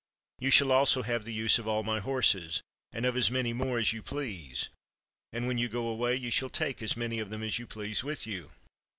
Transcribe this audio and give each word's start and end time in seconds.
You 0.39 0.49
shall 0.49 0.71
also 0.71 1.03
have 1.03 1.25
the 1.25 1.31
use 1.31 1.59
of 1.59 1.67
all 1.67 1.83
my 1.83 1.99
horses, 1.99 2.63
and 2.91 3.05
of 3.05 3.15
as 3.15 3.29
many 3.29 3.53
more 3.53 3.77
as 3.77 3.93
you 3.93 4.01
please; 4.01 4.69
and, 5.31 5.45
when 5.45 5.59
you 5.59 5.69
go 5.69 5.85
away, 5.87 6.15
you 6.15 6.31
shall 6.31 6.49
take 6.49 6.81
as 6.81 6.97
many 6.97 7.19
of 7.19 7.29
them 7.29 7.43
as 7.43 7.59
you 7.59 7.67
please 7.67 8.03
with 8.03 8.25
you. 8.25 8.49